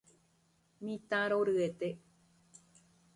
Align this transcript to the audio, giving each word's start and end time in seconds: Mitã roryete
Mitã 0.87 1.21
roryete 1.29 1.91